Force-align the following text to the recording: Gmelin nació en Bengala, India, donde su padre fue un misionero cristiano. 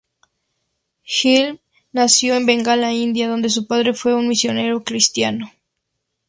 Gmelin 1.05 1.59
nació 1.93 2.33
en 2.35 2.47
Bengala, 2.47 2.91
India, 2.91 3.29
donde 3.29 3.51
su 3.51 3.67
padre 3.67 3.93
fue 3.93 4.15
un 4.15 4.27
misionero 4.27 4.83
cristiano. 4.83 5.51